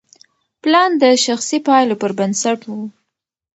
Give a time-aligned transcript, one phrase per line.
[0.61, 2.69] پلان د شخصي پایلو پر بنسټ و.